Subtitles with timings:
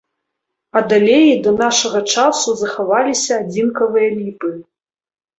[0.79, 4.49] Ад алеі да нашага часу захаваліся адзінкавыя ліпы.